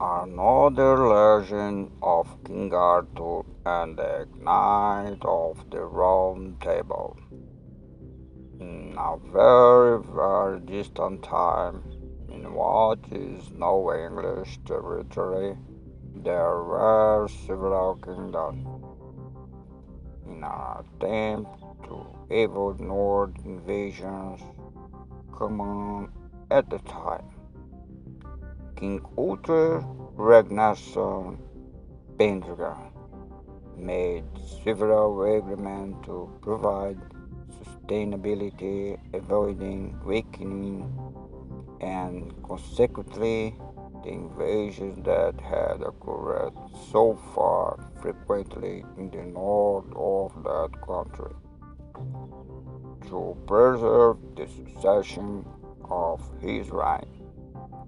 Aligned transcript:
another 0.00 1.06
legend 1.06 1.90
of 2.02 2.26
King 2.44 2.74
Arthur 2.74 3.42
and 3.64 3.96
the 3.96 4.26
Knight 4.40 5.18
of 5.22 5.70
the 5.70 5.82
Round 5.82 6.60
Table. 6.60 7.16
In 8.58 8.96
a 8.98 9.16
very, 9.32 10.02
very 10.02 10.60
distant 10.60 11.22
time, 11.22 11.82
in 12.28 12.52
what 12.52 12.98
is 13.12 13.50
now 13.52 13.92
English 13.92 14.58
territory, 14.64 15.56
there 16.16 16.62
were 16.62 17.28
several 17.46 17.94
kingdoms. 17.96 18.66
In 20.26 20.42
an 20.42 20.84
attempt 20.98 21.60
to 21.84 22.06
avoid 22.30 22.80
North 22.80 23.36
invasions 23.44 24.40
common 25.32 26.08
at 26.50 26.68
the 26.70 26.78
time. 26.78 27.43
King 28.84 29.00
Uther 29.16 29.82
Ragnarsson 30.14 31.38
Pendragon 32.18 32.92
made 33.78 34.24
several 34.62 35.22
agreements 35.22 36.04
to 36.04 36.30
provide 36.42 37.00
sustainability, 37.58 38.98
avoiding 39.14 39.98
weakening, 40.04 40.92
and 41.80 42.34
consequently 42.42 43.56
the 44.02 44.10
invasions 44.10 45.02
that 45.02 45.40
had 45.40 45.80
occurred 45.80 46.52
so 46.92 47.18
far 47.34 47.80
frequently 48.02 48.84
in 48.98 49.08
the 49.08 49.22
north 49.22 49.90
of 49.96 50.30
that 50.44 50.72
country. 50.86 51.34
To 53.08 53.34
preserve 53.46 54.18
the 54.36 54.46
succession 54.46 55.46
of 55.88 56.20
his 56.42 56.68
reign, 56.68 57.23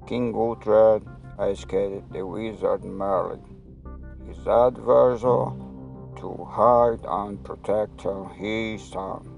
King 0.06 0.32
Uhtred 0.34 1.02
educated 1.36 2.04
the 2.12 2.24
wizard 2.24 2.84
Merlin, 2.84 3.42
his 4.24 4.46
advisor, 4.46 5.50
to 6.20 6.46
hide 6.48 7.04
and 7.08 7.42
protect 7.42 8.02
his 8.36 8.88
son. 8.88 9.36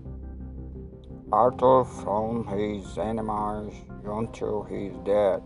Arthur 1.32 1.84
from 1.84 2.46
his 2.46 2.98
enemies 2.98 3.72
until 4.04 4.62
his 4.64 4.92
death. 5.06 5.42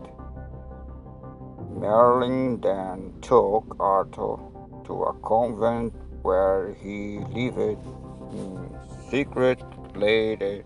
Merlin 1.71 2.59
then 2.59 3.13
took 3.21 3.77
Arthur 3.79 4.35
to 4.83 5.03
a 5.03 5.13
convent 5.23 5.93
where 6.21 6.73
he 6.73 7.19
lived 7.31 7.85
in 8.33 8.77
secret 9.09 9.63
later 9.95 10.63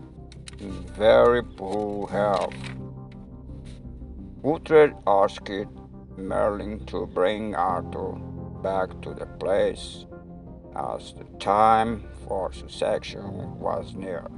in 0.58 0.72
very 0.96 1.44
poor 1.44 2.08
health. 2.08 2.54
Uhtred 4.44 4.94
asked 5.04 5.50
Merlin 6.16 6.86
to 6.86 7.06
bring 7.06 7.56
Arthur 7.56 8.12
back 8.62 9.00
to 9.02 9.12
the 9.12 9.26
place 9.26 10.06
as 10.76 11.12
the 11.14 11.24
time 11.40 12.08
for 12.24 12.52
succession 12.52 13.58
was 13.58 13.94
near. 13.94 14.30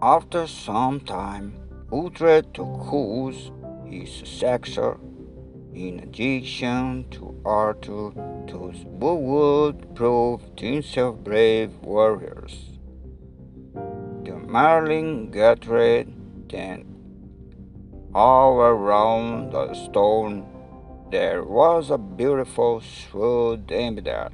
After 0.00 0.46
some 0.46 1.00
time, 1.00 1.58
Uhtred 1.90 2.52
took 2.52 2.84
his 3.90 4.12
successor, 4.14 5.00
in 5.72 5.98
addition 6.00 7.06
to 7.10 7.33
Arthur, 7.44 8.10
those 8.46 8.84
who 9.00 9.14
would 9.14 9.94
prove 9.94 10.40
himself 10.58 11.16
brave 11.18 11.72
warriors. 11.82 12.78
The 14.24 14.36
Merlin 14.36 15.30
gathered 15.30 16.12
then 16.48 16.94
all 18.14 18.60
around 18.60 19.52
the 19.52 19.74
stone 19.74 20.46
there 21.10 21.44
was 21.44 21.90
a 21.90 21.98
beautiful 21.98 22.80
sword 22.80 23.70
embedded 23.70 24.32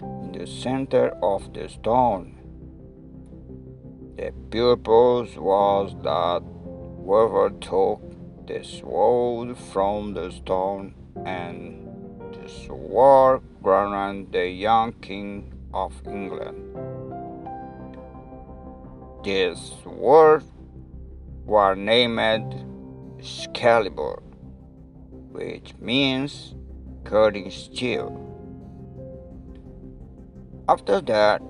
in 0.00 0.32
the 0.32 0.46
center 0.46 1.08
of 1.22 1.52
the 1.52 1.68
stone. 1.68 2.38
The 4.16 4.32
purpose 4.50 5.36
was 5.36 5.94
that 6.02 6.42
whoever 6.96 7.50
took 7.50 8.00
the 8.46 8.64
sword 8.64 9.58
from 9.58 10.14
the 10.14 10.30
stone 10.30 10.94
and 11.26 11.83
sword 12.48 13.42
crowned 13.62 14.32
the 14.32 14.48
young 14.48 14.92
king 14.94 15.52
of 15.72 15.92
England. 16.06 16.76
These 19.24 19.72
swords 19.82 20.44
were 21.44 21.74
named 21.74 22.54
Excalibur, 23.18 24.22
which 25.32 25.74
means 25.78 26.54
cutting 27.04 27.50
steel. 27.50 28.20
After 30.68 31.00
that, 31.00 31.42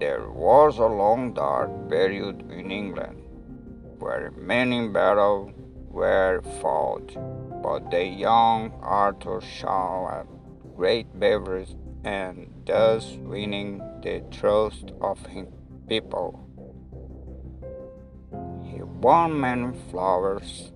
there 0.00 0.28
was 0.30 0.78
a 0.78 0.86
long 0.86 1.32
dark 1.34 1.88
period 1.88 2.50
in 2.50 2.70
England 2.70 3.22
where 3.98 4.32
many 4.36 4.88
battles 4.88 5.52
were 5.88 6.42
fought, 6.60 7.14
but 7.62 7.90
the 7.90 8.04
young 8.04 8.72
Arthur 8.82 9.38
at 9.38 10.26
great 10.82 11.06
bravery 11.14 11.68
and 12.02 12.50
thus 12.66 13.12
winning 13.20 13.78
the 14.02 14.20
trust 14.32 14.90
of 15.00 15.16
his 15.26 15.46
people. 15.88 16.28
He 18.64 18.82
won 18.82 19.40
many 19.40 19.70
flowers. 19.92 20.72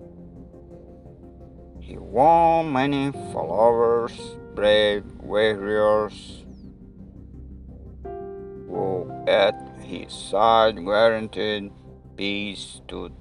He 1.81 1.97
won 1.97 2.71
many 2.71 3.11
followers, 3.33 4.13
brave 4.55 5.03
warriors 5.19 6.45
who 8.05 9.11
at 9.27 9.55
his 9.81 10.13
side 10.13 10.77
guaranteed 10.77 11.73
peace 12.15 12.79
to 12.87 13.11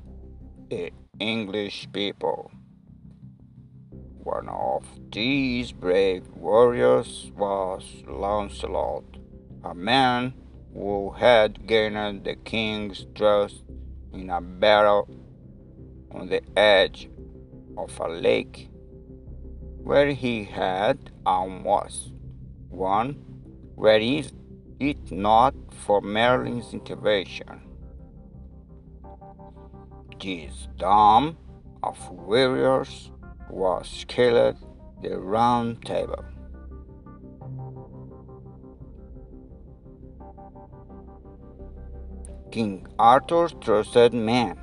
the 0.71 0.93
English 1.19 1.89
people. 1.93 2.56
One 4.27 4.49
of 4.49 4.83
these 5.13 5.71
brave 5.71 6.27
warriors 6.35 7.31
was 7.37 8.03
Launcelot, 8.09 9.05
a 9.63 9.73
man 9.73 10.35
who 10.75 11.13
had 11.13 11.65
gained 11.65 12.25
the 12.25 12.35
king's 12.35 13.07
trust 13.15 13.63
in 14.13 14.29
a 14.31 14.41
battle 14.41 15.09
on 16.11 16.27
the 16.27 16.43
edge 16.59 17.09
of 17.79 18.01
a 18.01 18.09
lake 18.09 18.69
where 19.85 20.11
he 20.11 20.43
had 20.43 21.13
almost 21.25 22.13
won, 22.69 23.23
were 23.77 24.01
it 24.81 25.13
not 25.13 25.55
for 25.71 26.01
Merlin's 26.01 26.75
intervention. 26.75 27.61
This 30.21 30.67
dome 30.77 31.39
of 31.85 32.11
warriors 32.11 33.13
was 33.51 34.05
called 34.09 34.57
the 35.03 35.19
Round 35.19 35.85
Table. 35.85 36.25
King 42.51 42.87
Arthur's 42.99 43.55
trusted 43.61 44.15
man. 44.15 44.59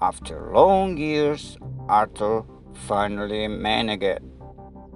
After 0.00 0.52
long 0.54 0.96
years, 0.96 1.58
Arthur 1.88 2.44
finally 2.72 3.46
managed 3.48 4.20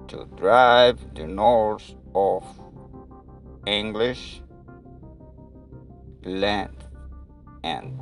to 0.08 0.26
drive 0.36 1.14
the 1.14 1.26
Norse 1.26 1.94
of 2.14 2.44
English 3.66 4.40
land 6.24 6.84
and 7.62 8.00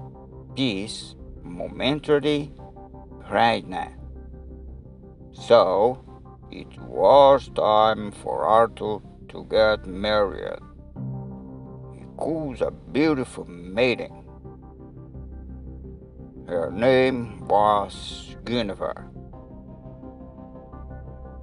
peace 0.55 1.17
momentary 1.43 2.53
right 3.32 3.67
now. 3.67 3.90
So 5.32 6.05
it 6.50 6.79
was 6.82 7.49
time 7.55 8.12
for 8.12 8.44
Arthur 8.44 8.99
to 9.31 9.44
get 9.50 9.87
married. 9.87 10.61
It 11.96 12.29
was 12.29 12.61
a 12.61 12.70
beautiful 12.70 13.46
maiden. 13.46 14.12
Her 16.46 16.70
name 16.70 17.49
was 17.49 18.37
Guinevere. 18.44 19.08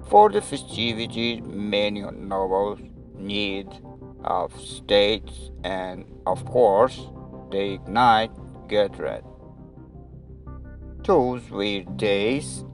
For 0.08 0.30
the 0.30 0.40
festivities, 0.40 1.42
many 1.42 2.02
nobles 2.02 2.78
need 3.14 3.68
of 4.24 4.52
states 4.60 5.50
and, 5.64 6.04
of 6.26 6.44
course, 6.44 7.00
they 7.50 7.70
ignite 7.70 8.30
gathered. 8.68 9.24
Those 11.04 11.50
were 11.50 11.82
days 11.96 12.64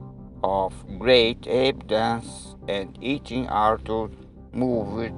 of 0.43 0.73
great 0.99 1.47
evidence, 1.47 2.55
and 2.67 2.97
eating 3.01 3.47
Arthur 3.47 4.09
moved 4.51 5.13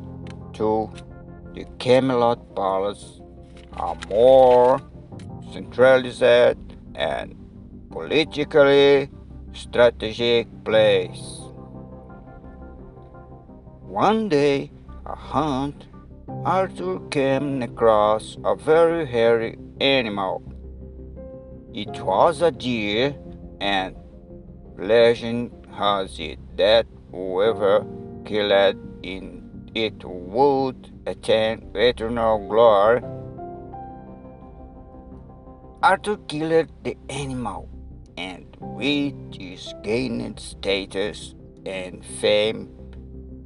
to 0.53 0.91
the 1.53 1.65
Camelot 1.79 2.56
Palace 2.56 3.21
a 3.73 3.95
more 4.09 4.79
centralized 5.51 6.57
and 6.95 7.35
politically 7.91 9.09
strategic 9.53 10.47
place. 10.63 11.39
One 13.81 14.29
day, 14.29 14.71
a 15.06 15.15
hunt, 15.15 15.88
Arthur 16.45 17.00
came 17.09 17.61
across 17.61 18.38
a 18.44 18.56
very 18.56 19.06
hairy 19.07 19.57
animal. 19.79 20.44
It 21.74 22.01
was 22.01 22.42
a 22.42 22.51
deer, 22.51 23.16
and 23.62 23.95
legend 24.77 25.51
has 25.71 26.19
it 26.19 26.39
that 26.57 26.88
whoever 27.12 27.86
killed 28.25 28.75
in 29.04 29.69
it 29.75 30.04
would 30.04 30.92
attain 31.06 31.69
eternal 31.75 32.48
glory. 32.48 33.01
Arthur 35.83 36.18
killed 36.27 36.71
the 36.83 36.98
animal, 37.10 37.69
and 38.18 38.45
with 38.60 39.13
his 39.39 39.74
gained 39.83 40.39
status 40.39 41.36
and 41.66 42.04
fame, 42.04 42.69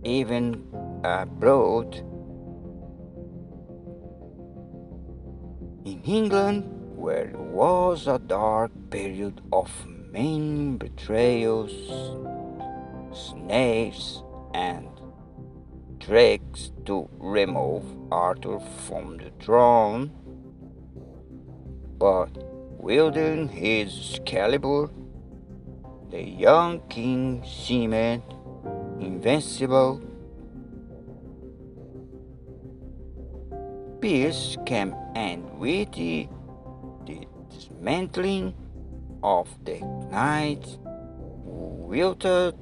even 0.03 0.63
abroad. 1.03 1.95
In 5.85 6.01
England, 6.05 6.82
where 7.03 7.27
it 7.27 7.37
was 7.37 8.07
a 8.07 8.17
dark 8.17 8.71
period 8.89 9.41
of 9.51 9.69
many 10.13 10.77
betrayals, 10.77 11.73
snares, 13.11 14.23
and 14.53 14.87
tricks 15.99 16.71
to 16.85 17.09
remove 17.19 17.83
Arthur 18.09 18.57
from 18.87 19.17
the 19.17 19.31
throne, 19.43 20.11
but 21.97 22.31
wielding 22.81 23.49
his 23.49 24.15
Excalibur, 24.21 24.89
the 26.09 26.23
young 26.23 26.79
king 26.87 27.43
seemed 27.45 28.23
invincible. 29.01 30.01
Peace 33.99 34.55
came 34.65 34.95
and 35.15 35.59
with 35.59 35.91
the 35.91 36.29
dismantling 37.53 38.53
of 39.21 39.47
the 39.63 39.79
knights 40.11 40.77
wilted 40.83 42.55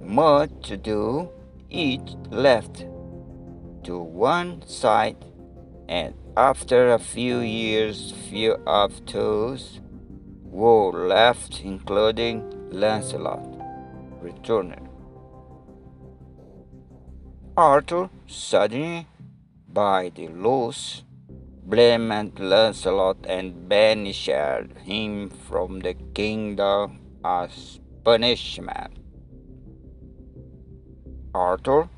much 0.00 0.50
to 0.62 0.76
do, 0.76 1.28
each 1.70 2.14
left 2.30 2.86
to 3.84 3.98
one 3.98 4.66
side, 4.66 5.24
and 5.88 6.14
after 6.36 6.92
a 6.92 6.98
few 6.98 7.38
years, 7.38 8.12
few 8.30 8.52
of 8.66 9.04
those 9.06 9.80
were 10.44 11.06
left, 11.08 11.60
including 11.62 12.70
Lancelot, 12.70 13.44
returned. 14.20 14.88
Arthur, 17.56 18.08
suddenly 18.26 19.06
by 19.68 20.10
the 20.14 20.28
loss, 20.28 21.02
blamed 21.68 22.40
Lancelot 22.40 23.18
and 23.28 23.68
banished 23.68 24.30
him 24.84 25.28
from 25.28 25.80
the 25.80 25.92
kingdom 26.14 26.98
as 27.22 27.78
punishment. 28.02 28.96
Arthur, 31.34 31.90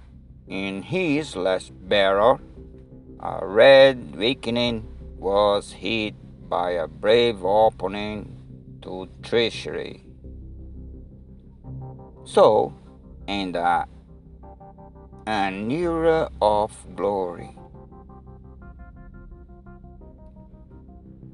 in 0.48 0.82
his 0.82 1.36
last 1.36 1.70
battle, 1.88 2.40
a 3.20 3.46
red 3.46 4.16
weakening 4.16 4.88
was 5.16 5.70
hit 5.70 6.14
by 6.48 6.72
a 6.72 6.88
brave 6.88 7.44
opponent 7.44 8.26
to 8.82 9.08
treachery. 9.22 10.02
So, 12.24 12.74
in 13.28 13.52
the 13.52 13.86
an 15.26 15.70
era 15.70 16.28
of 16.42 16.74
glory. 16.96 17.59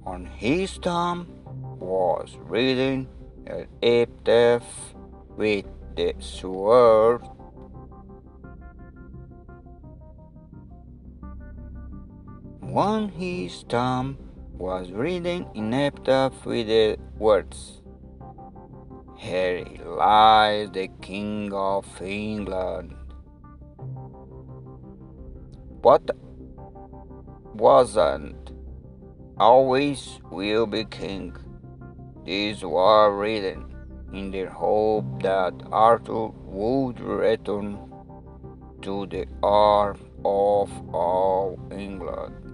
On 0.07 0.25
his 0.25 0.79
tomb 0.79 1.27
was 1.79 2.37
written 2.41 3.09
an 3.47 3.67
epitaph 3.83 4.95
with 5.37 5.67
the 5.97 6.15
sword 6.19 7.23
On 12.77 13.09
his 13.09 13.63
tomb 13.63 14.19
was 14.59 14.91
written 14.91 15.47
in 15.55 15.73
epitaph 15.73 16.45
with 16.45 16.67
the 16.67 16.99
words, 17.19 17.81
Here 19.17 19.65
lies 19.83 20.71
the 20.73 20.89
King 21.01 21.55
of 21.55 21.87
England. 22.03 22.95
What 25.81 26.11
wasn't 27.55 28.56
always 29.39 30.21
will 30.31 30.67
be 30.67 30.85
king. 30.85 31.37
These 32.25 32.63
were 32.63 33.17
written 33.17 33.75
in 34.13 34.31
the 34.31 34.47
hope 34.47 35.23
that 35.23 35.55
Arthur 35.71 36.29
would 36.45 37.01
return 37.01 37.79
to 38.83 39.07
the 39.07 39.27
arm 39.43 39.99
of 40.25 40.71
all 40.95 41.59
England. 41.71 42.46